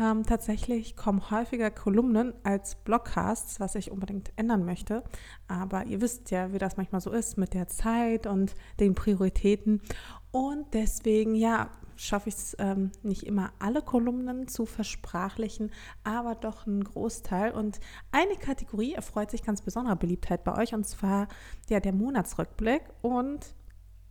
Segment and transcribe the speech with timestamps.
[0.00, 5.04] Ähm, tatsächlich kommen häufiger Kolumnen als Blogcasts, was ich unbedingt ändern möchte.
[5.46, 9.82] Aber ihr wisst ja, wie das manchmal so ist mit der Zeit und den Prioritäten.
[10.30, 15.70] Und deswegen, ja, schaffe ich es ähm, nicht immer alle Kolumnen zu versprachlichen,
[16.02, 17.52] aber doch einen Großteil.
[17.52, 17.78] Und
[18.10, 21.28] eine Kategorie erfreut sich ganz besonderer Beliebtheit bei euch und zwar
[21.68, 22.84] ja, der Monatsrückblick.
[23.02, 23.54] Und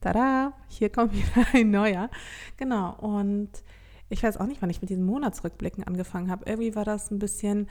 [0.02, 2.12] tada, hier kommt wieder ein neuer.
[2.58, 3.50] Genau, und
[4.10, 6.46] ich weiß auch nicht, wann ich mit diesen Monatsrückblicken angefangen habe.
[6.48, 7.68] Irgendwie war das ein bisschen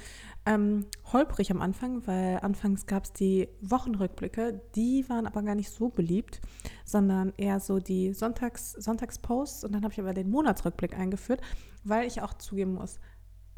[0.47, 5.71] ähm, holprig am Anfang, weil anfangs gab es die Wochenrückblicke, die waren aber gar nicht
[5.71, 6.41] so beliebt,
[6.85, 9.65] sondern eher so die Sonntags, Sonntagsposts.
[9.65, 11.41] Und dann habe ich aber den Monatsrückblick eingeführt,
[11.83, 13.01] weil ich auch zugeben muss,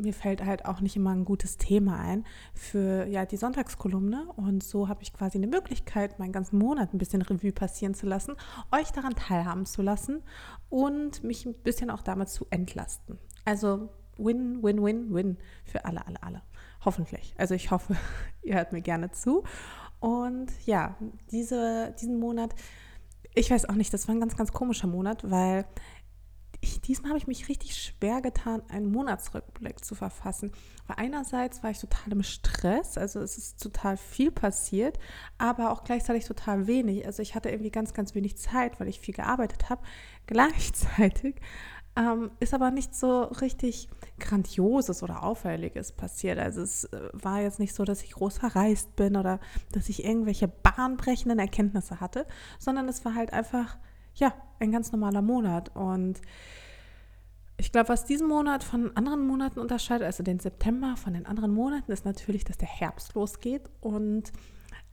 [0.00, 4.62] mir fällt halt auch nicht immer ein gutes Thema ein für ja die Sonntagskolumne und
[4.62, 8.34] so habe ich quasi eine Möglichkeit, meinen ganzen Monat ein bisschen Revue passieren zu lassen,
[8.72, 10.22] euch daran teilhaben zu lassen
[10.68, 13.18] und mich ein bisschen auch damit zu entlasten.
[13.44, 16.42] Also win, win, win, win für alle, alle, alle.
[16.84, 17.34] Hoffentlich.
[17.38, 17.96] Also ich hoffe,
[18.42, 19.44] ihr hört mir gerne zu.
[19.98, 20.96] Und ja,
[21.30, 22.54] diese, diesen Monat,
[23.34, 25.66] ich weiß auch nicht, das war ein ganz, ganz komischer Monat, weil
[26.60, 30.52] ich, diesmal habe ich mich richtig schwer getan, einen Monatsrückblick zu verfassen.
[30.86, 34.98] Weil einerseits war ich total im Stress, also es ist total viel passiert,
[35.38, 37.06] aber auch gleichzeitig total wenig.
[37.06, 39.82] Also ich hatte irgendwie ganz, ganz wenig Zeit, weil ich viel gearbeitet habe.
[40.26, 41.36] Gleichzeitig
[41.96, 46.38] ähm, ist aber nicht so richtig Grandioses oder Auffälliges passiert.
[46.38, 49.40] Also es äh, war jetzt nicht so, dass ich groß verreist bin oder
[49.72, 52.26] dass ich irgendwelche bahnbrechenden Erkenntnisse hatte,
[52.58, 53.78] sondern es war halt einfach
[54.14, 55.74] ja, ein ganz normaler Monat.
[55.74, 56.20] Und
[57.56, 61.52] ich glaube, was diesen Monat von anderen Monaten unterscheidet, also den September von den anderen
[61.52, 63.68] Monaten, ist natürlich, dass der Herbst losgeht.
[63.80, 64.32] Und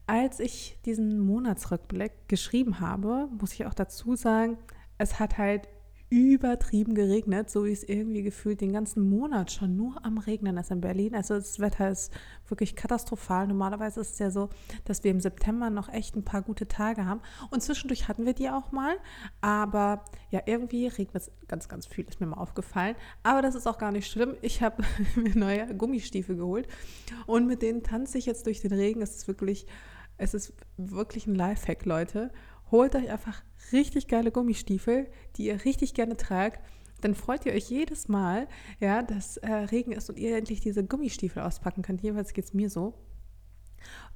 [0.06, 4.58] als ich diesen Monatsrückblick geschrieben habe, muss ich auch dazu sagen,
[4.98, 5.68] es hat halt
[6.10, 10.70] übertrieben geregnet, so wie es irgendwie gefühlt den ganzen Monat schon nur am Regnen ist
[10.70, 11.14] in Berlin.
[11.14, 12.12] Also das Wetter ist
[12.48, 13.46] wirklich katastrophal.
[13.46, 14.48] Normalerweise ist es ja so,
[14.84, 17.20] dass wir im September noch echt ein paar gute Tage haben.
[17.50, 18.96] Und zwischendurch hatten wir die auch mal.
[19.42, 22.96] Aber ja, irgendwie regnet es ganz, ganz viel, ist mir mal aufgefallen.
[23.22, 24.34] Aber das ist auch gar nicht schlimm.
[24.40, 24.82] Ich habe
[25.16, 26.68] mir neue Gummistiefel geholt
[27.26, 29.02] und mit denen tanze ich jetzt durch den Regen.
[29.02, 29.66] Es ist wirklich,
[30.16, 32.30] es ist wirklich ein Lifehack, Leute
[32.70, 33.42] holt euch einfach
[33.72, 36.60] richtig geile Gummistiefel, die ihr richtig gerne tragt.
[37.00, 38.48] Dann freut ihr euch jedes Mal,
[38.80, 42.02] ja, dass äh, Regen ist und ihr endlich diese Gummistiefel auspacken könnt.
[42.02, 42.94] Jedenfalls geht es mir so.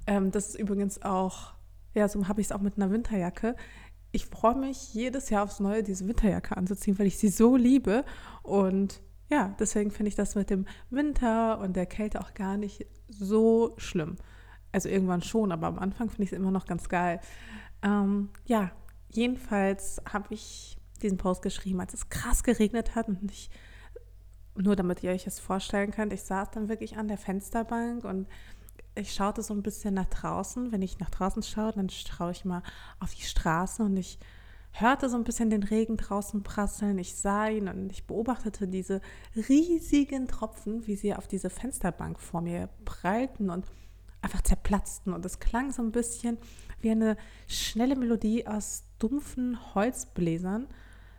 [0.07, 1.55] Ähm, das ist übrigens auch,
[1.95, 3.55] ja, so habe ich es auch mit einer Winterjacke.
[4.11, 8.05] Ich freue mich jedes Jahr aufs Neue, diese Winterjacke anzuziehen, weil ich sie so liebe.
[8.43, 12.87] Und ja, deswegen finde ich das mit dem Winter und der Kälte auch gar nicht
[13.09, 14.17] so schlimm.
[14.73, 17.21] Also irgendwann schon, aber am Anfang finde ich es immer noch ganz geil.
[17.83, 18.71] Ähm, ja,
[19.11, 23.51] jedenfalls habe ich diesen Post geschrieben, als es krass geregnet hat und ich,
[24.55, 28.29] nur damit ihr euch das vorstellen könnt, ich saß dann wirklich an der Fensterbank und
[28.95, 30.71] ich schaute so ein bisschen nach draußen.
[30.71, 32.63] Wenn ich nach draußen schaue, dann schaue ich mal
[33.01, 34.19] auf die Straße und ich
[34.73, 36.99] hörte so ein bisschen den Regen draußen prasseln.
[36.99, 39.01] Ich sah ihn und ich beobachtete diese
[39.49, 43.67] riesigen Tropfen, wie sie auf diese Fensterbank vor mir prallten und
[44.23, 45.13] einfach zerplatzten.
[45.13, 46.39] Und es klang so ein bisschen
[46.81, 47.17] wie eine
[47.47, 50.69] schnelle Melodie aus dumpfen Holzbläsern.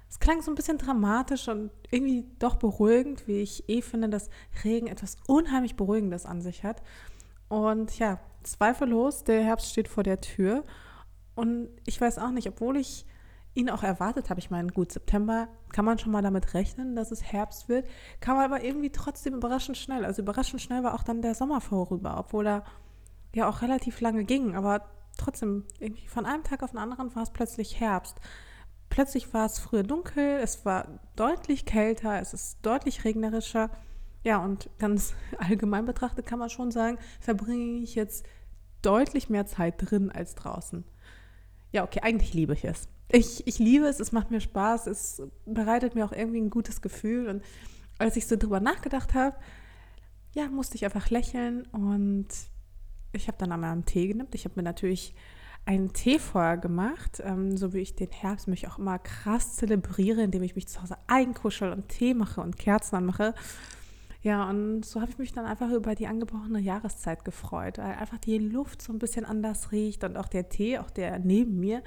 [0.10, 4.30] Es klang so ein bisschen dramatisch und irgendwie doch beruhigend, wie ich eh finde, dass
[4.64, 6.84] Regen etwas unheimlich Beruhigendes an sich hat.
[7.50, 10.64] Und ja, zweifellos, der Herbst steht vor der Tür.
[11.36, 13.06] Und ich weiß auch nicht, obwohl ich
[13.56, 17.12] ihn auch erwartet habe, ich meine, gut, September kann man schon mal damit rechnen, dass
[17.12, 17.88] es Herbst wird,
[18.20, 20.06] kam aber irgendwie trotzdem überraschend schnell.
[20.06, 22.64] Also überraschend schnell war auch dann der Sommer vorüber, obwohl er
[23.36, 24.56] ja auch relativ lange ging.
[24.56, 28.18] Aber trotzdem, irgendwie von einem Tag auf den anderen war es plötzlich Herbst.
[28.90, 33.72] Plötzlich war es früher dunkel, es war deutlich kälter, es ist deutlich regnerischer.
[34.24, 38.26] Ja, und ganz allgemein betrachtet kann man schon sagen, verbringe ich jetzt
[38.82, 40.84] deutlich mehr Zeit drin als draußen.
[41.72, 42.88] Ja, okay, eigentlich liebe ich es.
[43.10, 46.82] Ich, ich liebe es, es macht mir Spaß, es bereitet mir auch irgendwie ein gutes
[46.82, 47.28] Gefühl.
[47.28, 47.44] Und
[47.98, 49.36] als ich so drüber nachgedacht habe,
[50.34, 52.28] ja, musste ich einfach lächeln und
[53.14, 54.30] ich habe dann einmal einen Tee genommen.
[54.34, 55.16] Ich habe mir natürlich
[55.66, 60.24] einen Tee vorher gemacht, ähm, so wie ich den Herbst mich auch immer krass zelebriere,
[60.24, 63.34] indem ich mich zu Hause einkuschel und Tee mache und Kerzen anmache.
[64.22, 68.18] Ja, und so habe ich mich dann einfach über die angebrochene Jahreszeit gefreut, weil einfach
[68.18, 71.84] die Luft so ein bisschen anders riecht und auch der Tee, auch der neben mir,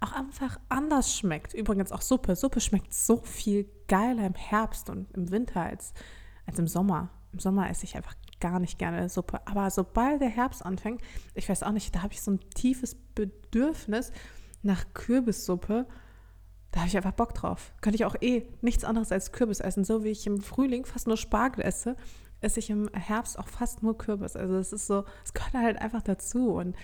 [0.00, 1.54] auch einfach anders schmeckt.
[1.54, 2.36] Übrigens auch Suppe.
[2.36, 5.94] Suppe schmeckt so viel geiler im Herbst und im Winter als,
[6.46, 7.10] als im Sommer.
[7.32, 9.46] Im Sommer esse ich einfach gar nicht gerne Suppe.
[9.46, 11.00] Aber sobald der Herbst anfängt,
[11.34, 14.12] ich weiß auch nicht, da habe ich so ein tiefes Bedürfnis
[14.62, 15.86] nach Kürbissuppe
[16.74, 17.72] da habe ich einfach Bock drauf.
[17.82, 19.84] Könnte ich auch eh nichts anderes als Kürbis essen.
[19.84, 21.94] So wie ich im Frühling fast nur Spargel esse,
[22.40, 24.34] esse ich im Herbst auch fast nur Kürbis.
[24.34, 26.54] Also es ist so, es gehört halt einfach dazu.
[26.54, 26.74] Und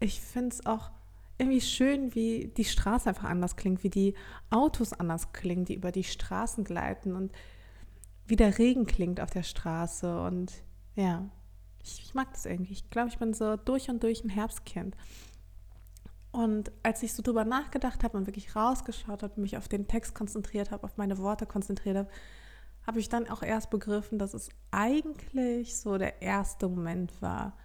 [0.00, 0.90] ich finde es auch
[1.38, 4.14] irgendwie schön, wie die Straße einfach anders klingt, wie die
[4.50, 7.30] Autos anders klingen, die über die Straßen gleiten und
[8.26, 10.20] wie der Regen klingt auf der Straße.
[10.20, 10.64] Und
[10.94, 11.28] ja,
[11.82, 12.72] ich, ich mag das irgendwie.
[12.72, 14.96] Ich glaube, ich bin so durch und durch ein Herbstkind.
[16.30, 20.14] Und als ich so drüber nachgedacht habe und wirklich rausgeschaut habe, mich auf den Text
[20.14, 22.08] konzentriert habe, auf meine Worte konzentriert habe,
[22.86, 27.56] habe ich dann auch erst begriffen, dass es eigentlich so der erste Moment war,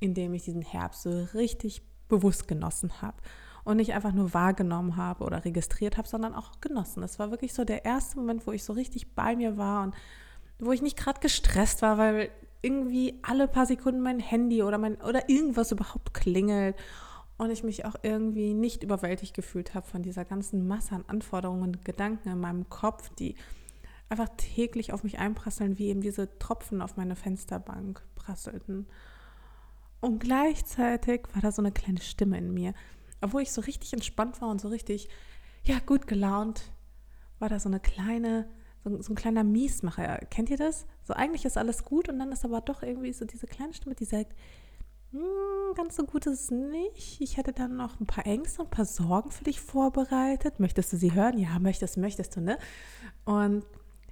[0.00, 3.16] in dem ich diesen Herbst so richtig bewusst genossen habe
[3.64, 7.02] und nicht einfach nur wahrgenommen habe oder registriert habe, sondern auch genossen.
[7.02, 9.94] Es war wirklich so der erste Moment, wo ich so richtig bei mir war und
[10.58, 12.30] wo ich nicht gerade gestresst war, weil
[12.66, 16.76] irgendwie alle paar Sekunden mein Handy oder mein oder irgendwas überhaupt klingelt
[17.38, 21.62] und ich mich auch irgendwie nicht überwältigt gefühlt habe von dieser ganzen Masse an Anforderungen
[21.62, 23.36] und Gedanken in meinem Kopf, die
[24.08, 28.86] einfach täglich auf mich einprasseln, wie eben diese Tropfen auf meine Fensterbank prasselten.
[30.00, 32.74] Und gleichzeitig war da so eine kleine Stimme in mir.
[33.20, 35.08] Obwohl ich so richtig entspannt war und so richtig,
[35.64, 36.72] ja, gut gelaunt,
[37.38, 38.48] war da so eine kleine,
[38.86, 40.18] so, so ein kleiner Miesmacher.
[40.30, 40.86] Kennt ihr das?
[41.02, 43.94] So eigentlich ist alles gut und dann ist aber doch irgendwie so diese kleine Stimme,
[43.94, 44.32] die sagt,
[45.10, 47.20] hm, ganz so gut ist es nicht.
[47.20, 50.60] Ich hätte dann noch ein paar Ängste und ein paar Sorgen für dich vorbereitet.
[50.60, 51.38] Möchtest du sie hören?
[51.38, 52.58] Ja, möchtest, möchtest du, ne?
[53.24, 53.64] Und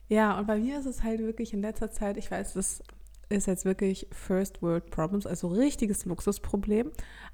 [0.09, 2.83] ja, und bei mir ist es halt wirklich in letzter Zeit, ich weiß, das
[3.29, 6.91] ist jetzt wirklich First World Problems, also richtiges Luxusproblem.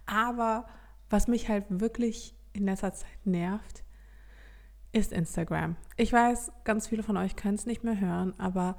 [0.06, 0.66] Aber
[1.08, 3.82] was mich halt wirklich in letzter Zeit nervt,
[4.92, 5.76] ist Instagram.
[5.96, 8.76] Ich weiß, ganz viele von euch können es nicht mehr hören, aber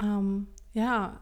[0.00, 1.20] ähm, ja,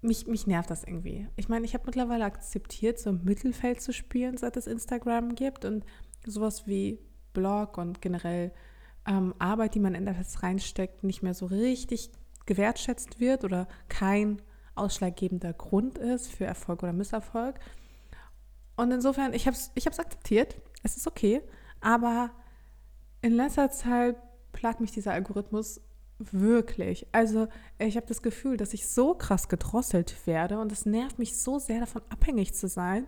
[0.00, 1.28] mich, mich nervt das irgendwie.
[1.36, 5.64] Ich meine, ich habe mittlerweile akzeptiert, so im Mittelfeld zu spielen, seit es Instagram gibt
[5.64, 5.84] und
[6.24, 7.00] sowas wie
[7.32, 8.52] Blog und generell
[9.06, 12.10] ähm, Arbeit, die man in das reinsteckt, nicht mehr so richtig
[12.46, 14.40] gewertschätzt wird oder kein
[14.74, 17.58] ausschlaggebender Grund ist für Erfolg oder Misserfolg.
[18.76, 21.42] Und insofern, ich habe es ich akzeptiert, es ist okay,
[21.80, 22.30] aber
[23.22, 24.16] in letzter Zeit
[24.52, 25.80] plagt mich dieser Algorithmus
[26.18, 27.06] Wirklich.
[27.12, 27.46] Also
[27.78, 31.60] ich habe das Gefühl, dass ich so krass gedrosselt werde und es nervt mich so
[31.60, 33.06] sehr davon abhängig zu sein.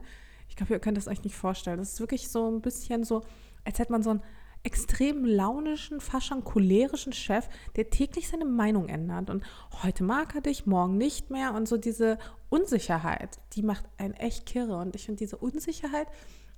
[0.48, 1.78] Ich glaube, ihr könnt das euch nicht vorstellen.
[1.78, 3.22] Das ist wirklich so ein bisschen so,
[3.64, 4.22] als hätte man so einen
[4.62, 9.28] extrem launischen, fast schon cholerischen Chef, der täglich seine Meinung ändert.
[9.28, 9.44] Und
[9.82, 11.54] heute mag er dich, morgen nicht mehr.
[11.54, 12.16] Und so diese
[12.48, 14.76] Unsicherheit, die macht einen echt kirre.
[14.76, 16.06] Und ich finde diese Unsicherheit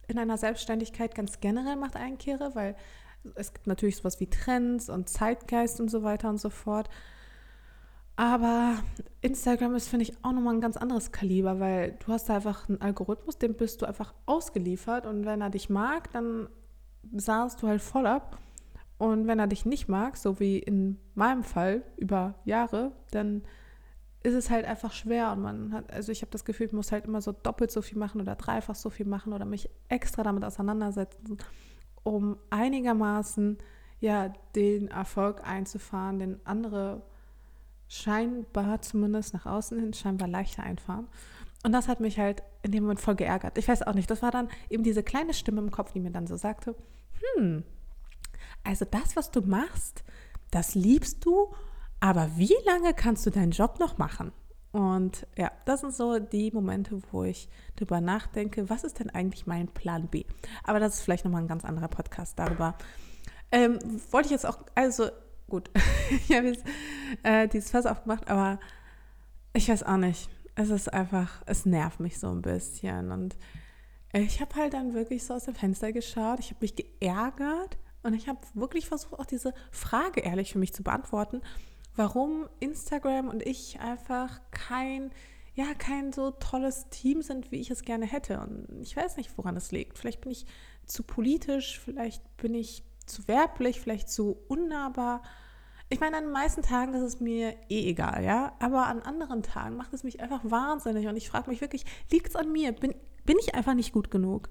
[0.06, 2.76] in einer Selbstständigkeit ganz generell macht einen kirre, weil
[3.34, 6.88] es gibt natürlich sowas wie Trends und Zeitgeist und so weiter und so fort.
[8.16, 8.76] Aber
[9.22, 12.68] Instagram ist, finde ich, auch nochmal ein ganz anderes Kaliber, weil du hast da einfach
[12.68, 16.48] einen Algorithmus, dem bist du einfach ausgeliefert und wenn er dich mag, dann
[17.14, 18.38] saßt du halt voll ab.
[18.98, 23.42] Und wenn er dich nicht mag, so wie in meinem Fall über Jahre, dann
[24.22, 26.92] ist es halt einfach schwer und man hat, also ich habe das Gefühl, ich muss
[26.92, 30.22] halt immer so doppelt so viel machen oder dreifach so viel machen oder mich extra
[30.22, 31.38] damit auseinandersetzen
[32.02, 33.58] um einigermaßen
[34.00, 37.02] ja den Erfolg einzufahren, den andere
[37.88, 41.08] scheinbar zumindest nach außen hin scheinbar leichter einfahren.
[41.62, 43.58] Und das hat mich halt in dem Moment voll geärgert.
[43.58, 46.10] Ich weiß auch nicht, das war dann eben diese kleine Stimme im Kopf, die mir
[46.10, 46.74] dann so sagte,
[47.36, 47.62] hm,
[48.64, 50.04] also das, was du machst,
[50.50, 51.54] das liebst du,
[52.00, 54.32] aber wie lange kannst du deinen Job noch machen?
[54.72, 59.46] Und ja, das sind so die Momente, wo ich darüber nachdenke, was ist denn eigentlich
[59.46, 60.24] mein Plan B?
[60.64, 62.76] Aber das ist vielleicht nochmal ein ganz anderer Podcast darüber.
[63.50, 63.78] Ähm,
[64.10, 65.10] wollte ich jetzt auch, also
[65.48, 65.70] gut,
[66.10, 66.64] ich habe jetzt
[67.22, 68.58] äh, dieses Fass aufgemacht, aber
[69.52, 70.30] ich weiß auch nicht.
[70.54, 73.10] Es ist einfach, es nervt mich so ein bisschen.
[73.12, 73.36] Und
[74.14, 78.14] ich habe halt dann wirklich so aus dem Fenster geschaut, ich habe mich geärgert und
[78.14, 81.42] ich habe wirklich versucht, auch diese Frage ehrlich für mich zu beantworten
[81.96, 85.10] warum Instagram und ich einfach kein,
[85.54, 88.40] ja, kein so tolles Team sind, wie ich es gerne hätte.
[88.40, 89.98] Und ich weiß nicht, woran es liegt.
[89.98, 90.46] Vielleicht bin ich
[90.86, 95.22] zu politisch, vielleicht bin ich zu werblich, vielleicht zu unnahbar.
[95.88, 98.56] Ich meine, an den meisten Tagen ist es mir eh egal, ja.
[98.60, 101.06] Aber an anderen Tagen macht es mich einfach wahnsinnig.
[101.06, 102.72] Und ich frage mich wirklich, liegt es an mir?
[102.72, 102.94] Bin,
[103.24, 104.48] bin ich einfach nicht gut genug?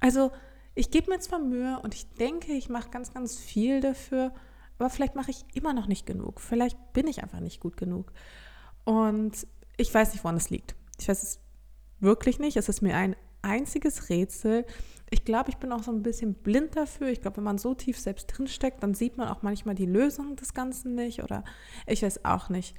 [0.00, 0.30] Also,
[0.74, 4.32] ich gebe mir zwar Mühe und ich denke, ich mache ganz, ganz viel dafür,
[4.82, 6.40] aber vielleicht mache ich immer noch nicht genug.
[6.40, 8.12] Vielleicht bin ich einfach nicht gut genug.
[8.82, 9.46] Und
[9.76, 10.74] ich weiß nicht, woran es liegt.
[10.98, 11.38] Ich weiß es
[12.00, 12.56] wirklich nicht.
[12.56, 14.66] Es ist mir ein einziges Rätsel.
[15.08, 17.08] Ich glaube, ich bin auch so ein bisschen blind dafür.
[17.08, 20.34] Ich glaube, wenn man so tief selbst drinsteckt, dann sieht man auch manchmal die Lösung
[20.34, 21.44] des Ganzen nicht oder
[21.86, 22.76] ich weiß auch nicht.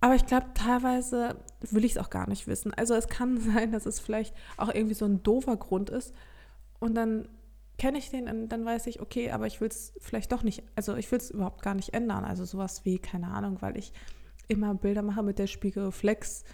[0.00, 2.72] Aber ich glaube, teilweise will ich es auch gar nicht wissen.
[2.74, 6.14] Also es kann sein, dass es vielleicht auch irgendwie so ein doofer Grund ist.
[6.78, 7.28] Und dann
[7.82, 10.62] kenne ich den und dann weiß ich, okay, aber ich will es vielleicht doch nicht,
[10.76, 12.24] also ich will es überhaupt gar nicht ändern.
[12.24, 13.92] Also sowas wie, keine Ahnung, weil ich
[14.46, 16.44] immer Bilder mache mit der Spiegelreflex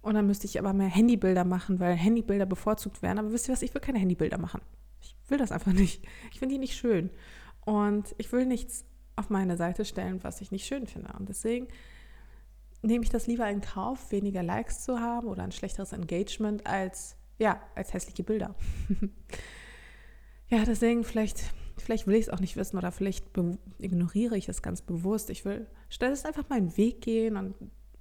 [0.00, 3.18] und dann müsste ich aber mehr Handybilder machen, weil Handybilder bevorzugt werden.
[3.18, 4.62] Aber wisst ihr was, ich will keine Handybilder machen.
[5.02, 6.02] Ich will das einfach nicht.
[6.32, 7.10] Ich finde die nicht schön.
[7.66, 11.12] Und ich will nichts auf meine Seite stellen, was ich nicht schön finde.
[11.18, 11.68] Und deswegen
[12.80, 17.16] nehme ich das lieber in Kauf, weniger Likes zu haben oder ein schlechteres Engagement als,
[17.38, 18.54] ja, als hässliche Bilder.
[20.50, 21.40] ja, deswegen vielleicht,
[21.78, 23.26] vielleicht will ich es auch nicht wissen oder vielleicht
[23.78, 25.30] ignoriere ich es ganz bewusst.
[25.30, 27.54] Ich will stattdessen einfach meinen Weg gehen und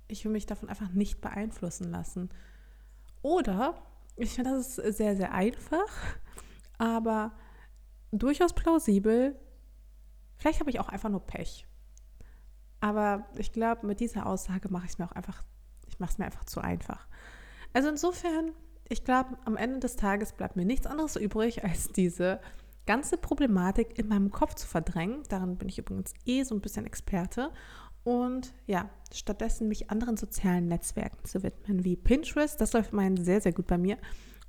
[0.07, 2.29] ich will mich davon einfach nicht beeinflussen lassen.
[3.21, 3.75] Oder,
[4.15, 6.17] ich finde, das ist sehr, sehr einfach,
[6.77, 7.33] aber
[8.11, 9.39] durchaus plausibel.
[10.37, 11.67] Vielleicht habe ich auch einfach nur Pech.
[12.79, 15.43] Aber ich glaube, mit dieser Aussage mache ich es mir auch einfach,
[15.87, 17.07] ich mache es mir einfach zu einfach.
[17.73, 18.53] Also insofern,
[18.89, 22.39] ich glaube, am Ende des Tages bleibt mir nichts anderes übrig, als diese
[22.85, 25.21] ganze Problematik in meinem Kopf zu verdrängen.
[25.29, 27.51] Daran bin ich übrigens eh so ein bisschen Experte
[28.03, 33.41] und ja, stattdessen mich anderen sozialen Netzwerken zu widmen, wie Pinterest, das läuft immerhin sehr,
[33.41, 33.97] sehr gut bei mir,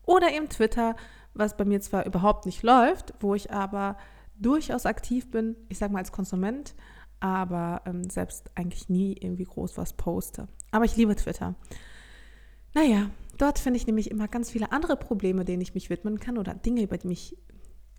[0.07, 0.97] oder eben Twitter,
[1.35, 3.99] was bei mir zwar überhaupt nicht läuft, wo ich aber
[4.37, 6.75] durchaus aktiv bin, ich sage mal als Konsument,
[7.21, 10.49] aber ähm, selbst eigentlich nie irgendwie groß was poste.
[10.71, 11.55] Aber ich liebe Twitter.
[12.73, 16.39] Naja, dort finde ich nämlich immer ganz viele andere Probleme, denen ich mich widmen kann
[16.39, 17.37] oder Dinge, über die, mich,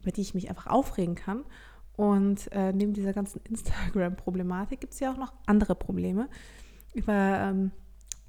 [0.02, 1.44] über die ich mich einfach aufregen kann.
[1.96, 6.30] Und äh, neben dieser ganzen Instagram-Problematik gibt es ja auch noch andere Probleme,
[6.94, 7.72] über ähm,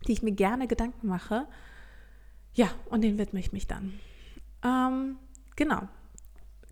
[0.07, 1.47] die ich mir gerne Gedanken mache.
[2.55, 3.95] Ja, und denen widme ich mich dann.
[4.65, 5.17] Ähm,
[5.57, 5.89] genau.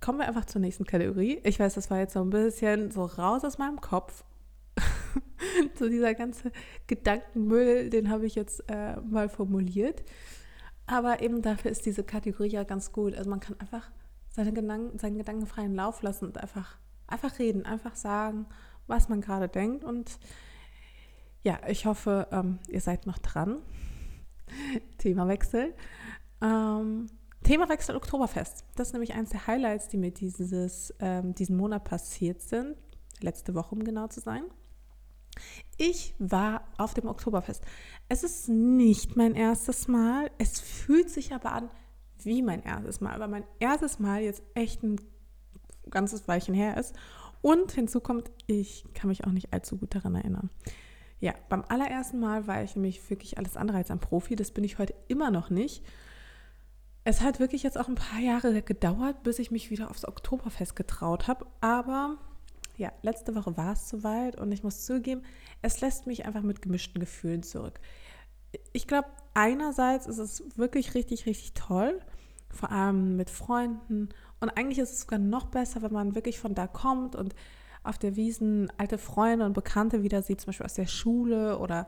[0.01, 1.41] Kommen wir einfach zur nächsten Kategorie.
[1.45, 4.25] Ich weiß, das war jetzt so ein bisschen so raus aus meinem Kopf.
[5.79, 6.53] so dieser ganze
[6.87, 10.03] Gedankenmüll, den habe ich jetzt äh, mal formuliert.
[10.87, 13.15] Aber eben dafür ist diese Kategorie ja ganz gut.
[13.15, 13.91] Also man kann einfach
[14.29, 18.47] seine Gedanken, seinen Gedanken freien Lauf lassen und einfach, einfach reden, einfach sagen,
[18.87, 19.85] was man gerade denkt.
[19.85, 20.19] Und
[21.43, 23.63] ja, ich hoffe, ähm, ihr seid noch dran.
[24.99, 25.75] Themawechsel.
[26.41, 27.07] Ähm,
[27.45, 28.65] Themawechsel Oktoberfest.
[28.77, 32.77] Das ist nämlich eines der Highlights, die mir dieses, ähm, diesen Monat passiert sind.
[33.21, 34.43] Letzte Woche, um genau zu sein.
[35.77, 37.65] Ich war auf dem Oktoberfest.
[38.09, 40.31] Es ist nicht mein erstes Mal.
[40.39, 41.71] Es fühlt sich aber an
[42.25, 45.01] wie mein erstes Mal, aber mein erstes Mal jetzt echt ein
[45.89, 46.95] ganzes Weilchen her ist.
[47.43, 50.51] Und hinzu kommt, ich kann mich auch nicht allzu gut daran erinnern.
[51.21, 54.37] Ja, beim allerersten Mal war ich nämlich wirklich alles andere als ein Profi.
[54.37, 55.85] Das bin ich heute immer noch nicht.
[57.05, 60.77] Es hat wirklich jetzt auch ein paar Jahre gedauert, bis ich mich wieder aufs Oktoberfest
[60.77, 61.47] getraut habe.
[61.61, 62.19] Aber
[62.81, 65.23] ja, letzte Woche war es soweit und ich muss zugeben,
[65.61, 67.79] es lässt mich einfach mit gemischten Gefühlen zurück.
[68.73, 72.01] Ich glaube, einerseits ist es wirklich richtig, richtig toll,
[72.49, 74.09] vor allem mit Freunden.
[74.41, 77.35] Und eigentlich ist es sogar noch besser, wenn man wirklich von da kommt und
[77.83, 81.87] auf der Wiesen alte Freunde und Bekannte wieder sieht, zum Beispiel aus der Schule oder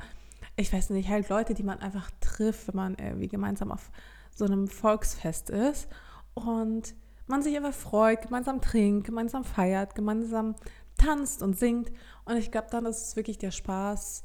[0.56, 3.90] ich weiß nicht, halt Leute, die man einfach trifft, wenn man irgendwie gemeinsam auf
[4.34, 5.88] so einem Volksfest ist
[6.34, 6.94] und
[7.26, 10.54] man sich einfach freut, gemeinsam trinkt, gemeinsam feiert, gemeinsam
[11.02, 11.90] tanzt und singt.
[12.24, 14.22] Und ich glaube, dann ist es wirklich der Spaß,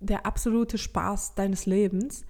[0.00, 2.24] der absolute Spaß deines Lebens.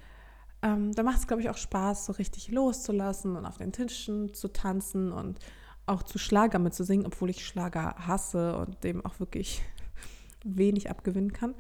[0.62, 4.34] Ähm, da macht es, glaube ich, auch Spaß, so richtig loszulassen und auf den Tischen
[4.34, 5.38] zu tanzen und
[5.86, 9.62] auch zu Schlager mitzusingen, obwohl ich Schlager hasse und dem auch wirklich
[10.44, 11.54] wenig abgewinnen kann.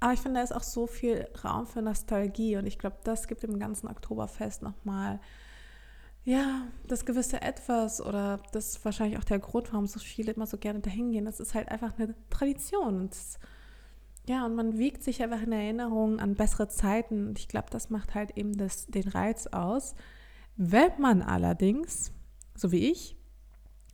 [0.00, 3.28] Aber ich finde, da ist auch so viel Raum für Nostalgie und ich glaube, das
[3.28, 5.20] gibt dem ganzen Oktoberfest nochmal,
[6.24, 10.46] ja, das gewisse Etwas oder das ist wahrscheinlich auch der Grund, warum so viele immer
[10.46, 11.24] so gerne dahin gehen.
[11.24, 13.00] Das ist halt einfach eine Tradition.
[13.00, 13.38] Und das,
[14.28, 17.28] ja, und man wiegt sich einfach in Erinnerung an bessere Zeiten.
[17.28, 19.94] Und ich glaube, das macht halt eben das, den Reiz aus.
[20.56, 22.12] Wenn man allerdings,
[22.54, 23.16] so wie ich,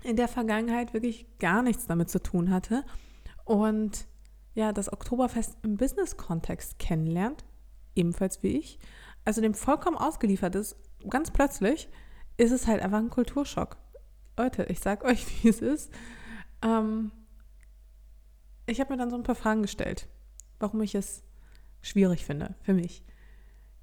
[0.02, 2.84] in der Vergangenheit wirklich gar nichts damit zu tun hatte
[3.44, 4.06] und
[4.54, 7.44] ja, das Oktoberfest im Business-Kontext kennenlernt,
[7.94, 8.78] ebenfalls wie ich,
[9.24, 10.76] also dem vollkommen ausgeliefert ist,
[11.08, 11.88] ganz plötzlich,
[12.38, 13.76] ist es halt einfach ein Kulturschock.
[14.38, 15.92] Leute, ich sag euch, wie es ist.
[16.62, 17.12] Ähm,
[18.66, 20.08] ich habe mir dann so ein paar Fragen gestellt,
[20.58, 21.22] warum ich es
[21.82, 23.04] schwierig finde für mich.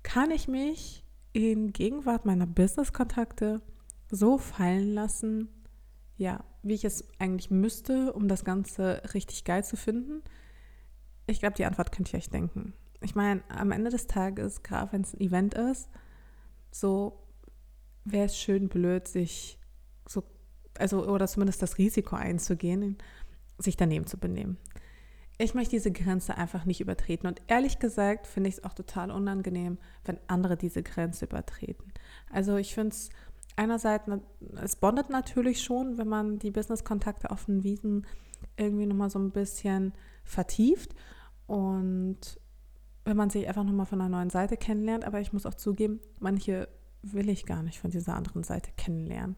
[0.03, 3.61] Kann ich mich in Gegenwart meiner Business-Kontakte
[4.09, 5.49] so fallen lassen,
[6.17, 10.23] ja, wie ich es eigentlich müsste, um das Ganze richtig geil zu finden?
[11.27, 12.73] Ich glaube, die Antwort könnt ihr euch denken.
[13.01, 15.89] Ich meine, am Ende des Tages, gerade wenn es ein Event ist,
[16.71, 17.24] so
[18.05, 19.59] wäre es schön blöd, sich
[20.07, 20.23] so,
[20.77, 22.97] also, oder zumindest das Risiko einzugehen,
[23.57, 24.57] sich daneben zu benehmen.
[25.37, 27.27] Ich möchte diese Grenze einfach nicht übertreten.
[27.27, 31.91] Und ehrlich gesagt finde ich es auch total unangenehm, wenn andere diese Grenze übertreten.
[32.31, 33.09] Also ich finde es
[33.57, 34.05] einerseits,
[34.61, 38.05] es bondet natürlich schon, wenn man die Business-Kontakte auf den Wiesen
[38.55, 39.93] irgendwie nochmal so ein bisschen
[40.23, 40.95] vertieft
[41.47, 42.39] und
[43.03, 45.05] wenn man sich einfach nochmal von einer neuen Seite kennenlernt.
[45.05, 46.67] Aber ich muss auch zugeben, manche
[47.13, 49.35] will ich gar nicht von dieser anderen Seite kennenlernen.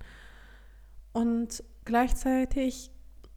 [1.13, 2.91] Und gleichzeitig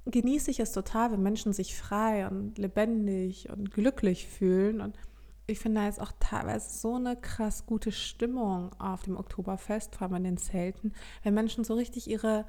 [0.07, 4.81] genieße ich es total, wenn Menschen sich frei und lebendig und glücklich fühlen.
[4.81, 4.99] Und
[5.47, 10.07] ich finde da jetzt auch teilweise so eine krass gute Stimmung auf dem Oktoberfest, vor
[10.07, 12.47] allem in den Zelten, wenn Menschen so richtig ihre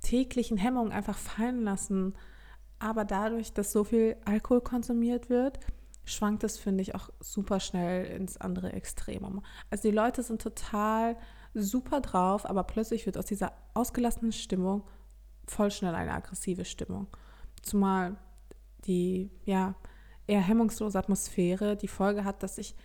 [0.00, 2.14] täglichen Hemmungen einfach fallen lassen.
[2.78, 5.60] Aber dadurch, dass so viel Alkohol konsumiert wird,
[6.04, 9.44] schwankt es, finde ich, auch super schnell ins andere Extremum.
[9.70, 11.16] Also die Leute sind total
[11.54, 14.82] super drauf, aber plötzlich wird aus dieser ausgelassenen Stimmung
[15.46, 17.08] voll schnell eine aggressive Stimmung.
[17.62, 18.16] Zumal
[18.86, 19.74] die, ja,
[20.26, 22.76] eher hemmungslose Atmosphäre die Folge hat, dass sich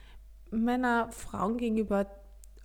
[0.52, 2.08] Männer Frauen gegenüber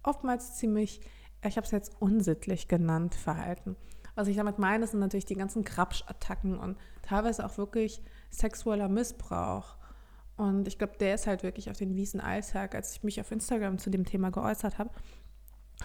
[0.02, 1.00] oftmals ziemlich,
[1.44, 3.76] ich habe es jetzt unsittlich genannt, verhalten.
[4.14, 9.76] Was ich damit meine, sind natürlich die ganzen Grabschattacken und teilweise auch wirklich sexueller Missbrauch.
[10.40, 12.74] Und ich glaube, der ist halt wirklich auf den Wiesen Alltag.
[12.74, 14.88] Als ich mich auf Instagram zu dem Thema geäußert habe,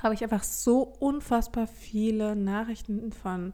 [0.01, 3.51] habe ich einfach so unfassbar viele Nachrichten von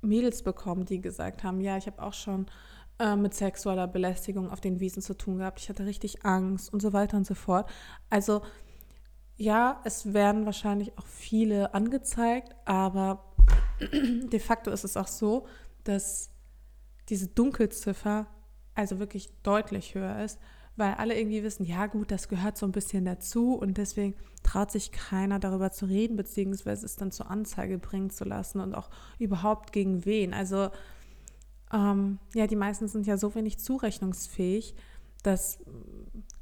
[0.00, 2.46] Mädels bekommen, die gesagt haben, ja, ich habe auch schon
[2.98, 5.60] äh, mit sexueller Belästigung auf den Wiesen zu tun gehabt.
[5.60, 7.68] Ich hatte richtig Angst und so weiter und so fort.
[8.08, 8.40] Also
[9.36, 13.34] ja, es werden wahrscheinlich auch viele angezeigt, aber
[13.92, 15.46] de facto ist es auch so,
[15.84, 16.30] dass
[17.10, 18.28] diese Dunkelziffer
[18.74, 20.38] also wirklich deutlich höher ist,
[20.76, 24.70] weil alle irgendwie wissen, ja gut, das gehört so ein bisschen dazu und deswegen traut
[24.70, 28.90] sich keiner darüber zu reden, beziehungsweise es dann zur Anzeige bringen zu lassen und auch
[29.18, 30.32] überhaupt gegen wen.
[30.32, 30.70] Also
[31.72, 34.74] ähm, ja, die meisten sind ja so wenig zurechnungsfähig,
[35.22, 35.58] dass,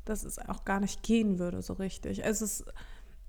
[0.05, 2.25] dass es auch gar nicht gehen würde so richtig.
[2.25, 2.65] Also es,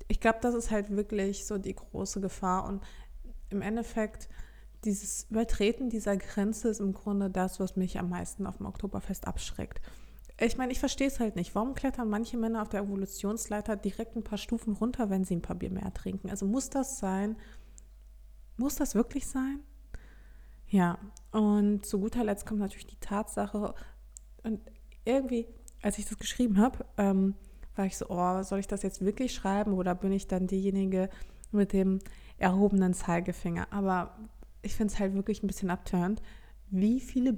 [0.08, 2.84] ich glaube, das ist halt wirklich so die große Gefahr und
[3.50, 4.30] im Endeffekt
[4.84, 9.28] dieses Übertreten dieser Grenze ist im Grunde das, was mich am meisten auf dem Oktoberfest
[9.28, 9.82] abschreckt.
[10.40, 11.54] Ich meine, ich verstehe es halt nicht.
[11.54, 15.42] Warum klettern manche Männer auf der Evolutionsleiter direkt ein paar Stufen runter, wenn sie ein
[15.44, 16.30] paar Bier mehr trinken?
[16.30, 17.36] Also muss das sein?
[18.58, 19.60] Muss das wirklich sein?
[20.68, 20.98] Ja,
[21.32, 23.76] und zu guter Letzt kommt natürlich die Tatsache,
[24.44, 24.60] und
[25.06, 25.48] irgendwie,
[25.82, 27.36] als ich das geschrieben habe, ähm,
[27.76, 31.10] war ich so, oh, soll ich das jetzt wirklich schreiben oder bin ich dann diejenige
[31.52, 32.00] mit dem
[32.38, 33.68] erhobenen Zeigefinger?
[33.72, 34.18] Aber
[34.62, 36.22] ich finde es halt wirklich ein bisschen abturnt,
[36.70, 37.38] wie viele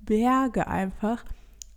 [0.00, 1.24] Berge einfach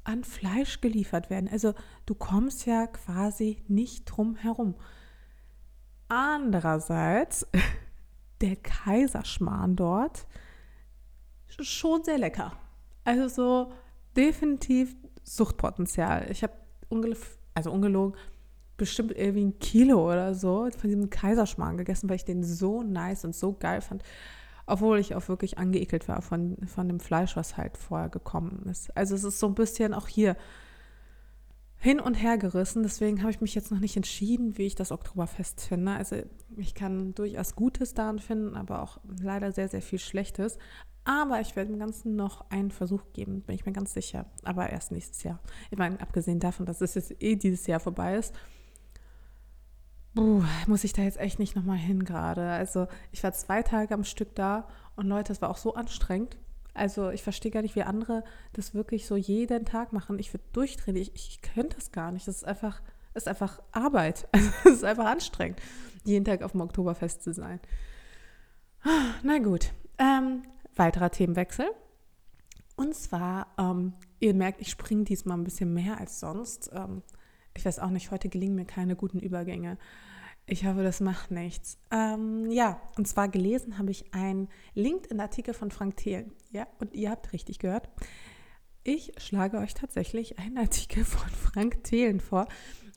[0.04, 1.50] an Fleisch geliefert werden.
[1.50, 1.74] Also
[2.06, 4.76] du kommst ja quasi nicht drum herum.
[6.08, 7.46] Andererseits,
[8.42, 10.26] der Kaiserschmarrn dort,
[11.60, 12.54] schon sehr lecker.
[13.04, 13.72] Also so
[14.16, 16.30] definitiv Suchtpotenzial.
[16.32, 16.54] Ich habe
[17.54, 18.18] also ungelogen
[18.78, 23.26] bestimmt irgendwie ein Kilo oder so von diesem Kaiserschmarrn gegessen, weil ich den so nice
[23.26, 24.04] und so geil fand.
[24.68, 28.96] Obwohl ich auch wirklich angeekelt war von, von dem Fleisch, was halt vorher gekommen ist.
[28.96, 30.36] Also es ist so ein bisschen auch hier
[31.80, 32.84] hin und her gerissen.
[32.84, 35.94] Deswegen habe ich mich jetzt noch nicht entschieden, wie ich das Oktoberfest finde.
[35.94, 36.18] Also
[36.58, 40.58] ich kann durchaus Gutes daran finden, aber auch leider sehr, sehr viel Schlechtes.
[41.06, 44.26] Aber ich werde dem Ganzen noch einen Versuch geben, bin ich mir ganz sicher.
[44.44, 45.40] Aber erst nächstes Jahr.
[45.72, 48.36] Ich meine, abgesehen davon, dass es jetzt eh dieses Jahr vorbei ist,
[50.18, 52.50] Puh, muss ich da jetzt echt nicht nochmal hin gerade.
[52.50, 56.40] Also ich war zwei Tage am Stück da und Leute, es war auch so anstrengend.
[56.74, 60.18] Also ich verstehe gar nicht, wie andere das wirklich so jeden Tag machen.
[60.18, 60.96] Ich würde durchdrehen.
[60.96, 62.28] Ich, ich könnte das gar nicht.
[62.28, 62.82] Das ist einfach,
[63.14, 64.28] das ist einfach Arbeit.
[64.34, 65.62] Also es ist einfach anstrengend,
[66.04, 67.60] jeden Tag auf dem Oktoberfest zu sein.
[69.22, 69.72] Na gut.
[70.00, 70.42] Ähm,
[70.76, 71.68] weiterer Themenwechsel.
[72.76, 76.72] Und zwar, ähm, ihr merkt, ich springe diesmal ein bisschen mehr als sonst.
[76.74, 77.04] Ähm,
[77.58, 79.78] ich weiß auch nicht, heute gelingen mir keine guten Übergänge.
[80.46, 81.78] Ich hoffe, das macht nichts.
[81.92, 86.32] Ähm, ja, und zwar gelesen habe ich einen LinkedIn-Artikel von Frank Thelen.
[86.52, 87.90] Ja, und ihr habt richtig gehört.
[88.84, 92.48] Ich schlage euch tatsächlich einen Artikel von Frank Thelen vor.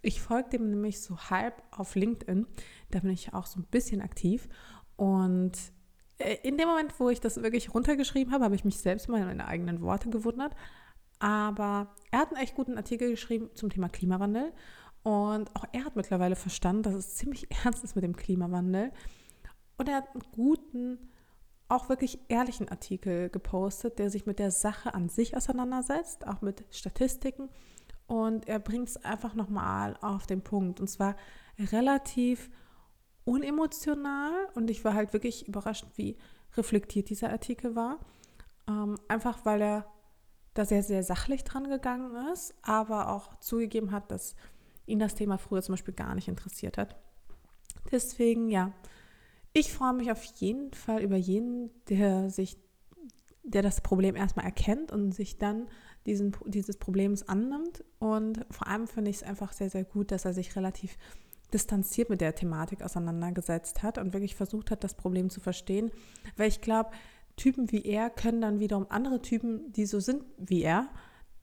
[0.02, 2.46] Ich folge dem nämlich so halb auf LinkedIn.
[2.90, 4.48] Da bin ich auch so ein bisschen aktiv.
[4.96, 5.52] Und
[6.18, 9.20] äh, in dem Moment, wo ich das wirklich runtergeschrieben habe, habe ich mich selbst mal
[9.20, 10.54] in meine eigenen Worte gewundert.
[11.20, 14.52] Aber er hat einen echt guten Artikel geschrieben zum Thema Klimawandel.
[15.02, 18.90] Und auch er hat mittlerweile verstanden, dass es ziemlich ernst ist mit dem Klimawandel.
[19.76, 20.98] Und er hat einen guten
[21.68, 26.64] auch wirklich ehrlichen Artikel gepostet, der sich mit der Sache an sich auseinandersetzt, auch mit
[26.70, 27.48] Statistiken.
[28.08, 30.80] Und er bringt es einfach nochmal auf den Punkt.
[30.80, 31.14] Und zwar
[31.58, 32.50] relativ
[33.24, 34.32] unemotional.
[34.54, 36.16] Und ich war halt wirklich überrascht, wie
[36.56, 38.00] reflektiert dieser Artikel war.
[38.68, 39.86] Ähm, einfach weil er
[40.54, 44.34] da sehr, sehr sachlich dran gegangen ist, aber auch zugegeben hat, dass
[44.86, 46.96] ihn das Thema früher zum Beispiel gar nicht interessiert hat.
[47.92, 48.72] Deswegen, ja,
[49.52, 52.56] ich freue mich auf jeden Fall über jeden, der sich,
[53.42, 55.68] der das Problem erstmal erkennt und sich dann
[56.06, 57.84] diesen, dieses Problems annimmt.
[57.98, 60.96] Und vor allem finde ich es einfach sehr, sehr gut, dass er sich relativ
[61.52, 65.90] distanziert mit der Thematik auseinandergesetzt hat und wirklich versucht hat, das Problem zu verstehen.
[66.36, 66.90] Weil ich glaube,
[67.40, 70.88] Typen wie er können dann wiederum andere Typen, die so sind wie er,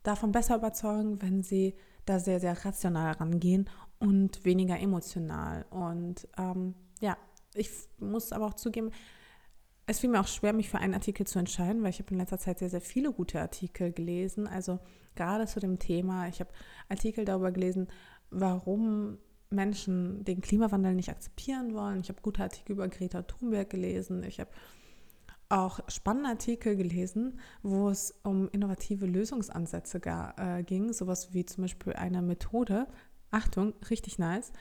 [0.03, 1.73] davon besser überzeugen, wenn sie
[2.05, 5.65] da sehr, sehr rational rangehen und weniger emotional.
[5.71, 7.17] Und ähm, ja,
[7.55, 8.91] ich muss aber auch zugeben,
[9.87, 12.19] es fiel mir auch schwer, mich für einen Artikel zu entscheiden, weil ich habe in
[12.19, 14.47] letzter Zeit sehr, sehr viele gute Artikel gelesen.
[14.47, 14.79] Also
[15.15, 16.27] gerade zu dem Thema.
[16.27, 16.51] Ich habe
[16.89, 17.87] Artikel darüber gelesen,
[18.29, 19.17] warum
[19.49, 22.01] Menschen den Klimawandel nicht akzeptieren wollen.
[22.01, 24.23] Ich habe gute Artikel über Greta Thunberg gelesen.
[24.23, 24.51] Ich habe
[25.49, 30.93] auch spannende Artikel gelesen, wo es um innovative Lösungsansätze gar, äh, ging.
[30.93, 32.87] Sowas wie zum Beispiel eine Methode,
[33.31, 34.51] Achtung, richtig nice,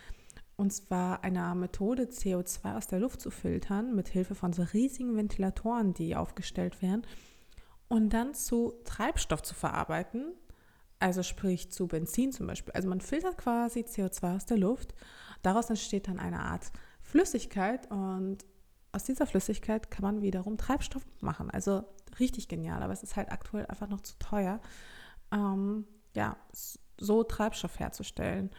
[0.56, 5.16] und zwar eine Methode, CO2 aus der Luft zu filtern, mit Hilfe von so riesigen
[5.16, 7.06] Ventilatoren, die aufgestellt werden,
[7.88, 10.32] und dann zu Treibstoff zu verarbeiten,
[10.98, 12.72] also sprich zu Benzin zum Beispiel.
[12.72, 14.94] Also man filtert quasi CO2 aus der Luft,
[15.42, 16.72] daraus entsteht dann eine Art
[17.02, 18.38] Flüssigkeit und
[18.96, 21.50] aus dieser Flüssigkeit kann man wiederum Treibstoff machen.
[21.50, 21.84] Also
[22.18, 24.60] richtig genial, aber es ist halt aktuell einfach noch zu teuer,
[25.32, 26.36] ähm, ja,
[26.98, 28.50] so Treibstoff herzustellen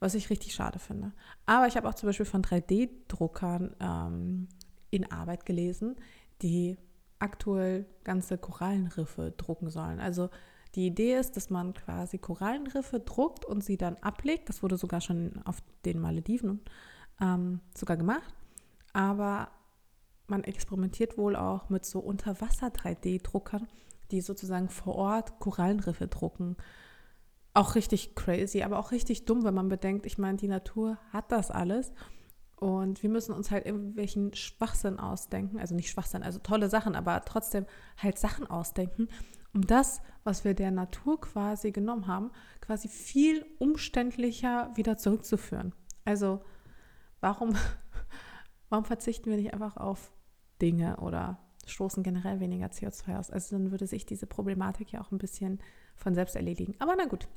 [0.00, 1.12] was ich richtig schade finde.
[1.46, 4.48] Aber ich habe auch zum Beispiel von 3D-Druckern ähm,
[4.90, 5.96] in Arbeit gelesen,
[6.42, 6.76] die
[7.18, 10.00] aktuell ganze Korallenriffe drucken sollen.
[10.00, 10.28] Also
[10.74, 14.48] die Idee ist, dass man quasi Korallenriffe druckt und sie dann ablegt.
[14.48, 16.60] Das wurde sogar schon auf den Malediven
[17.20, 18.34] ähm, sogar gemacht.
[18.92, 19.48] Aber
[20.28, 23.66] man experimentiert wohl auch mit so Unterwasser-3D-Druckern,
[24.10, 26.56] die sozusagen vor Ort Korallenriffe drucken
[27.56, 31.32] auch richtig crazy, aber auch richtig dumm, wenn man bedenkt, ich meine, die Natur hat
[31.32, 31.92] das alles.
[32.56, 37.22] Und wir müssen uns halt irgendwelchen Schwachsinn ausdenken, also nicht Schwachsinn, also tolle Sachen, aber
[37.24, 37.66] trotzdem
[37.98, 39.08] halt Sachen ausdenken,
[39.52, 45.74] um das, was wir der Natur quasi genommen haben, quasi viel umständlicher wieder zurückzuführen.
[46.04, 46.42] Also
[47.20, 47.54] warum,
[48.68, 50.12] warum verzichten wir nicht einfach auf
[50.60, 53.30] Dinge oder stoßen generell weniger CO2 aus?
[53.30, 55.60] Also dann würde sich diese Problematik ja auch ein bisschen
[55.94, 56.74] von selbst erledigen.
[56.78, 57.28] Aber na gut,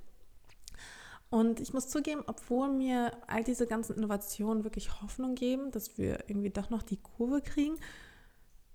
[1.30, 6.28] und ich muss zugeben, obwohl mir all diese ganzen Innovationen wirklich Hoffnung geben, dass wir
[6.28, 7.76] irgendwie doch noch die Kurve kriegen,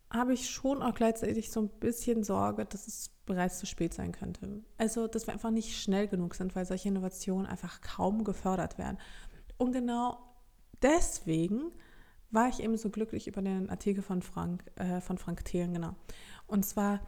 [0.08, 4.12] habe ich schon auch gleichzeitig so ein bisschen Sorge, dass es bereits zu spät sein
[4.12, 4.62] könnte.
[4.78, 8.98] Also, dass wir einfach nicht schnell genug sind, weil solche Innovationen einfach kaum gefördert werden.
[9.56, 10.18] Und genau
[10.82, 11.72] deswegen
[12.34, 15.94] war ich eben so glücklich über den Artikel von Frank, äh, von Frank Thelen, genau.
[16.46, 17.00] Und zwar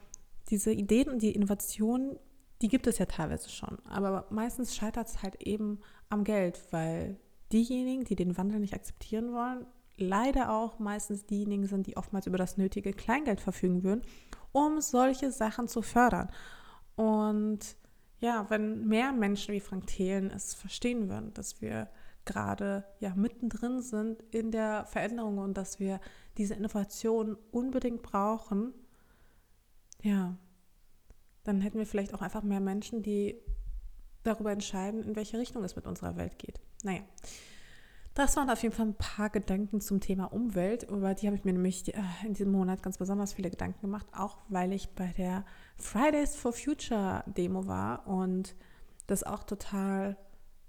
[0.48, 2.18] diese Ideen und die Innovationen,
[2.62, 3.78] die gibt es ja teilweise schon.
[3.86, 7.18] Aber meistens scheitert es halt eben am Geld, weil
[7.52, 12.38] diejenigen, die den Wandel nicht akzeptieren wollen, leider auch meistens diejenigen sind, die oftmals über
[12.38, 14.02] das nötige Kleingeld verfügen würden,
[14.52, 16.30] um solche Sachen zu fördern.
[16.96, 17.76] Und
[18.18, 21.88] ja, wenn mehr Menschen wie Frank Thelen es verstehen würden, dass wir
[22.26, 26.00] gerade ja mittendrin sind in der Veränderung und dass wir
[26.36, 28.74] diese Innovation unbedingt brauchen,
[30.02, 30.36] ja,
[31.44, 33.40] dann hätten wir vielleicht auch einfach mehr Menschen, die
[34.24, 36.60] darüber entscheiden, in welche Richtung es mit unserer Welt geht.
[36.82, 37.02] Naja,
[38.14, 40.84] das waren auf jeden Fall ein paar Gedanken zum Thema Umwelt.
[40.84, 44.06] Über die habe ich mir nämlich äh, in diesem Monat ganz besonders viele Gedanken gemacht,
[44.12, 45.44] auch weil ich bei der
[45.76, 48.56] Fridays for Future Demo war und
[49.06, 50.16] das auch total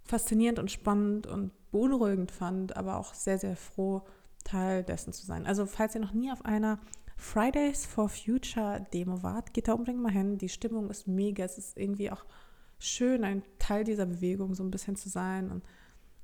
[0.07, 4.03] faszinierend und spannend und beunruhigend fand, aber auch sehr, sehr froh,
[4.43, 5.45] Teil dessen zu sein.
[5.45, 6.79] Also falls ihr noch nie auf einer
[7.17, 10.37] Fridays for Future Demo wart, geht da unbedingt mal hin.
[10.37, 11.43] Die Stimmung ist mega.
[11.43, 12.23] Es ist irgendwie auch
[12.79, 15.63] schön, ein Teil dieser Bewegung so ein bisschen zu sein und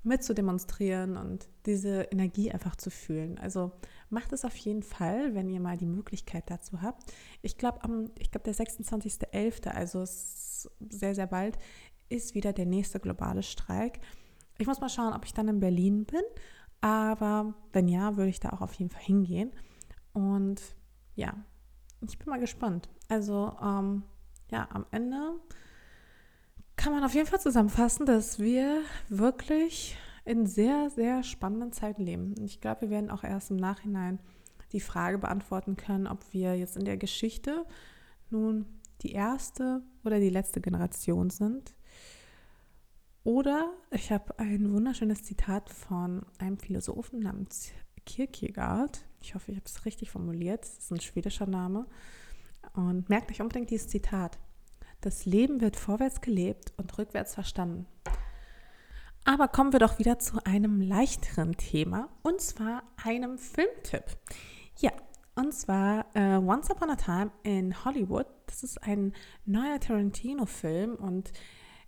[0.03, 3.39] mit zu demonstrieren und diese Energie einfach zu fühlen.
[3.39, 3.71] Also
[4.09, 7.11] macht es auf jeden Fall, wenn ihr mal die Möglichkeit dazu habt.
[7.41, 11.57] Ich glaube, am, ich glaube, der 26.11., also sehr, sehr bald,
[12.13, 13.99] ist wieder der nächste globale Streik.
[14.57, 16.21] Ich muss mal schauen, ob ich dann in Berlin bin.
[16.79, 19.51] Aber wenn ja, würde ich da auch auf jeden Fall hingehen.
[20.13, 20.61] Und
[21.15, 21.33] ja,
[22.01, 22.89] ich bin mal gespannt.
[23.09, 24.03] Also ähm,
[24.51, 25.39] ja, am Ende
[26.75, 32.35] kann man auf jeden Fall zusammenfassen, dass wir wirklich in sehr, sehr spannenden Zeiten leben.
[32.39, 34.19] Ich glaube, wir werden auch erst im Nachhinein
[34.71, 37.65] die Frage beantworten können, ob wir jetzt in der Geschichte
[38.29, 38.65] nun
[39.01, 41.73] die erste oder die letzte Generation sind.
[43.23, 47.71] Oder ich habe ein wunderschönes Zitat von einem Philosophen namens
[48.05, 49.05] Kierkegaard.
[49.21, 50.63] Ich hoffe, ich habe es richtig formuliert.
[50.63, 51.85] Das ist ein schwedischer Name.
[52.73, 54.39] Und merkt euch unbedingt dieses Zitat.
[54.99, 57.85] Das Leben wird vorwärts gelebt und rückwärts verstanden.
[59.25, 64.03] Aber kommen wir doch wieder zu einem leichteren Thema und zwar einem Filmtipp.
[64.79, 64.91] Ja,
[65.35, 68.27] und zwar uh, Once Upon a Time in Hollywood.
[68.47, 69.13] Das ist ein
[69.45, 71.31] neuer Tarantino-Film und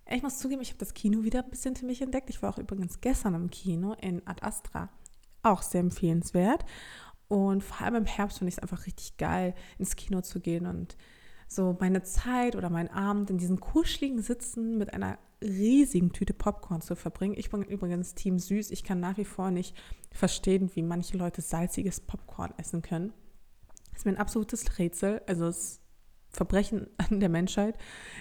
[0.08, 2.30] ich muss zugeben, ich habe das Kino wieder ein bisschen für mich entdeckt.
[2.30, 4.88] Ich war auch übrigens gestern im Kino in Ad Astra.
[5.42, 6.64] Auch sehr empfehlenswert.
[7.28, 10.66] Und vor allem im Herbst finde ich es einfach richtig geil, ins Kino zu gehen
[10.66, 10.96] und
[11.48, 16.80] so meine Zeit oder meinen Abend in diesen kuscheligen Sitzen mit einer riesigen Tüte Popcorn
[16.80, 17.34] zu verbringen.
[17.36, 18.70] Ich bin übrigens Team Süß.
[18.70, 19.76] Ich kann nach wie vor nicht
[20.10, 23.12] verstehen, wie manche Leute salziges Popcorn essen können.
[23.90, 25.22] Das ist mir ein absolutes Rätsel.
[25.26, 25.80] Also das
[26.36, 27.76] Verbrechen an der Menschheit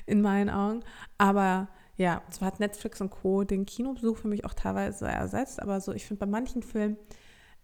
[0.06, 0.84] in meinen Augen.
[1.17, 3.43] Aber ja, zwar hat Netflix und Co.
[3.43, 6.97] den Kinobesuch für mich auch teilweise ersetzt, aber so, ich finde bei manchen Filmen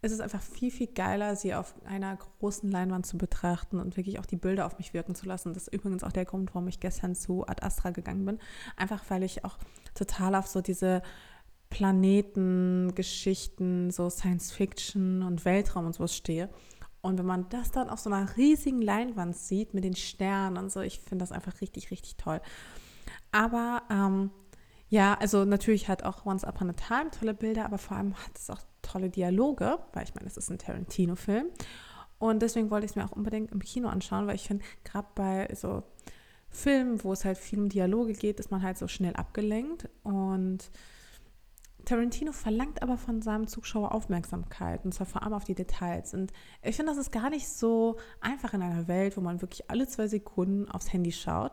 [0.03, 4.17] ist es einfach viel, viel geiler, sie auf einer großen Leinwand zu betrachten und wirklich
[4.19, 5.53] auch die Bilder auf mich wirken zu lassen.
[5.53, 8.39] Das ist übrigens auch der Grund, warum ich gestern zu Ad Astra gegangen bin.
[8.77, 9.59] Einfach weil ich auch
[9.93, 11.03] total auf so diese
[11.69, 16.49] Planeten, Geschichten, so Science Fiction und Weltraum und sowas stehe.
[17.01, 20.71] Und wenn man das dann auf so einer riesigen Leinwand sieht mit den Sternen und
[20.71, 22.41] so, ich finde das einfach richtig, richtig toll.
[23.31, 24.29] Aber ähm,
[24.89, 28.37] ja, also natürlich hat auch Once Upon a Time tolle Bilder, aber vor allem hat
[28.37, 31.47] es auch tolle Dialoge, weil ich meine, es ist ein Tarantino-Film.
[32.19, 35.07] Und deswegen wollte ich es mir auch unbedingt im Kino anschauen, weil ich finde, gerade
[35.15, 35.83] bei so
[36.49, 39.89] Filmen, wo es halt viel um Dialoge geht, ist man halt so schnell abgelenkt.
[40.03, 40.69] Und
[41.91, 46.13] Tarantino verlangt aber von seinem Zuschauer Aufmerksamkeit und zwar vor allem auf die Details.
[46.13, 46.31] Und
[46.63, 49.85] ich finde, das ist gar nicht so einfach in einer Welt, wo man wirklich alle
[49.87, 51.51] zwei Sekunden aufs Handy schaut.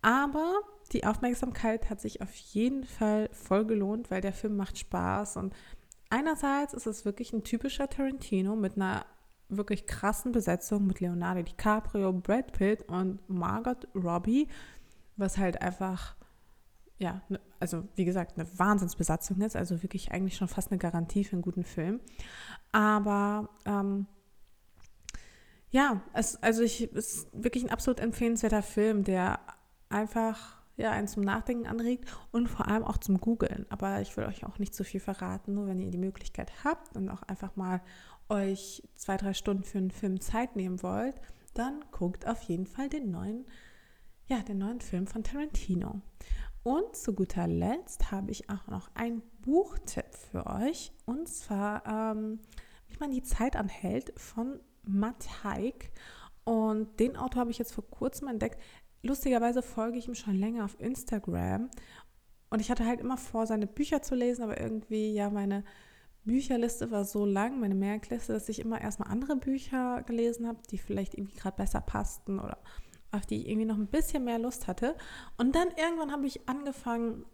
[0.00, 0.54] Aber
[0.92, 5.54] die Aufmerksamkeit hat sich auf jeden Fall voll gelohnt, weil der Film macht Spaß und
[6.08, 9.04] einerseits ist es wirklich ein typischer Tarantino mit einer
[9.50, 14.48] wirklich krassen Besetzung mit Leonardo DiCaprio, Brad Pitt und Margot Robbie,
[15.18, 16.16] was halt einfach,
[16.98, 21.24] ja, ne, also wie gesagt, eine Wahnsinnsbesatzung ist, also wirklich eigentlich schon fast eine Garantie
[21.24, 22.00] für einen guten Film.
[22.70, 24.06] Aber ähm,
[25.70, 29.40] ja, es, also ich, ist wirklich ein absolut empfehlenswerter Film, der
[29.88, 33.66] einfach ja, einen zum Nachdenken anregt und vor allem auch zum Googeln.
[33.68, 36.96] Aber ich will euch auch nicht zu viel verraten, nur wenn ihr die Möglichkeit habt
[36.96, 37.82] und auch einfach mal
[38.28, 41.20] euch zwei, drei Stunden für einen Film Zeit nehmen wollt,
[41.54, 43.46] dann guckt auf jeden Fall den neuen,
[44.26, 46.00] ja, den neuen Film von Tarantino.
[46.62, 50.92] Und zu guter Letzt habe ich auch noch einen Buchtipp für euch.
[51.06, 52.40] Und zwar, ähm,
[52.88, 55.90] wie man die Zeit anhält von Matt Haig.
[56.44, 58.60] Und den Autor habe ich jetzt vor kurzem entdeckt
[59.02, 61.70] lustigerweise folge ich ihm schon länger auf Instagram
[62.50, 65.64] und ich hatte halt immer vor, seine Bücher zu lesen, aber irgendwie, ja, meine
[66.24, 70.78] Bücherliste war so lang, meine Merkliste, dass ich immer erstmal andere Bücher gelesen habe, die
[70.78, 72.58] vielleicht irgendwie gerade besser passten oder
[73.12, 74.96] auf die ich irgendwie noch ein bisschen mehr Lust hatte.
[75.36, 77.24] Und dann irgendwann habe ich angefangen,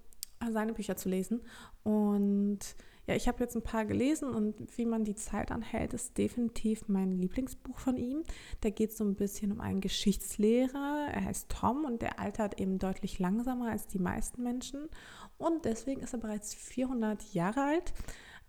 [0.53, 1.41] seine Bücher zu lesen
[1.83, 2.61] und
[3.09, 6.89] ja, ich habe jetzt ein paar gelesen und wie man die Zeit anhält, ist definitiv
[6.89, 8.23] mein Lieblingsbuch von ihm.
[8.61, 11.09] Da geht es so ein bisschen um einen Geschichtslehrer.
[11.11, 14.91] Er heißt Tom und der altert eben deutlich langsamer als die meisten Menschen.
[15.39, 17.95] Und deswegen ist er bereits 400 Jahre alt,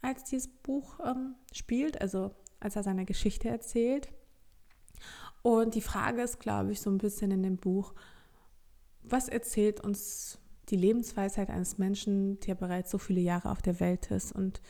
[0.01, 4.09] als dieses Buch ähm, spielt, also als er seine Geschichte erzählt.
[5.41, 7.93] Und die Frage ist, glaube ich, so ein bisschen in dem Buch,
[9.03, 14.11] was erzählt uns die Lebensweisheit eines Menschen, der bereits so viele Jahre auf der Welt
[14.11, 14.61] ist und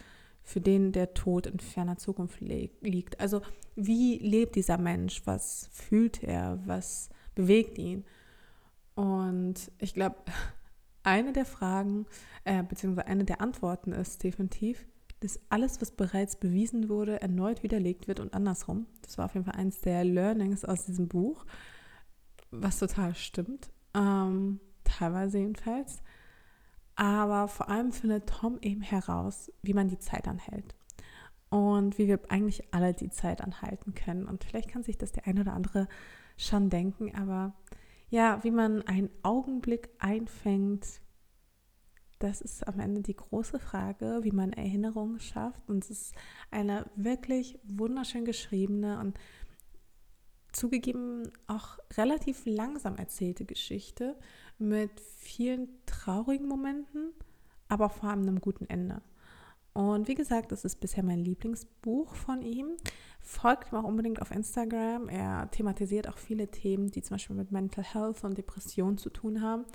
[0.41, 3.19] für den der Tod in ferner Zukunft liegt.
[3.19, 3.41] Also
[3.75, 5.21] wie lebt dieser Mensch?
[5.25, 6.59] Was fühlt er?
[6.65, 8.05] Was bewegt ihn?
[8.95, 10.17] Und ich glaube,
[11.03, 12.05] eine der Fragen,
[12.45, 14.85] äh, beziehungsweise eine der Antworten ist definitiv,
[15.21, 18.87] dass alles, was bereits bewiesen wurde, erneut widerlegt wird und andersrum.
[19.01, 21.45] Das war auf jeden Fall eines der Learnings aus diesem Buch,
[22.51, 23.69] was total stimmt.
[23.93, 26.01] Ähm, teilweise jedenfalls.
[26.95, 30.75] Aber vor allem findet Tom eben heraus, wie man die Zeit anhält.
[31.49, 34.25] Und wie wir eigentlich alle die Zeit anhalten können.
[34.25, 35.87] Und vielleicht kann sich das der eine oder andere
[36.37, 37.53] schon denken, aber
[38.09, 41.01] ja, wie man einen Augenblick einfängt,
[42.19, 45.69] das ist am Ende die große Frage, wie man Erinnerungen schafft.
[45.69, 46.15] Und es ist
[46.51, 49.17] eine wirklich wunderschön geschriebene und
[50.51, 54.17] zugegeben auch relativ langsam erzählte Geschichte
[54.57, 57.11] mit vielen traurigen Momenten,
[57.69, 59.01] aber vor allem einem guten Ende.
[59.73, 62.75] Und wie gesagt, das ist bisher mein Lieblingsbuch von ihm.
[63.21, 65.07] Folgt ihm auch unbedingt auf Instagram.
[65.07, 69.41] Er thematisiert auch viele Themen, die zum Beispiel mit Mental Health und Depression zu tun
[69.41, 69.65] haben.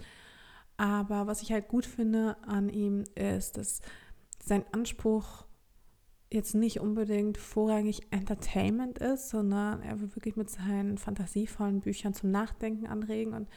[0.76, 3.80] Aber was ich halt gut finde an ihm ist, dass
[4.42, 5.46] sein Anspruch
[6.32, 12.30] jetzt nicht unbedingt vorrangig Entertainment ist, sondern er will wirklich mit seinen fantasievollen Büchern zum
[12.30, 13.48] Nachdenken anregen und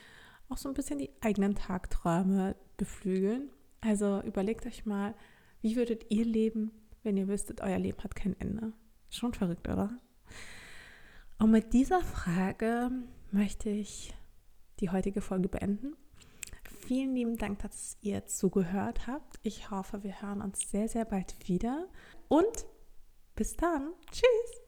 [0.50, 3.50] auch so ein bisschen die eigenen Tagträume beflügeln.
[3.82, 5.16] Also überlegt euch mal,
[5.62, 6.72] wie würdet ihr leben,
[7.04, 8.74] wenn ihr wüsstet, euer Leben hat kein Ende?
[9.10, 9.98] Schon verrückt, oder?
[11.40, 12.92] Und mit dieser Frage
[13.32, 14.14] möchte ich
[14.80, 15.96] die heutige Folge beenden.
[16.88, 19.42] Vielen lieben Dank, dass ihr zugehört habt.
[19.44, 21.90] Ich hoffe, wir hören uns sehr, sehr bald wieder.
[22.30, 22.66] Und
[23.36, 23.92] bis dann.
[24.10, 24.67] Tschüss.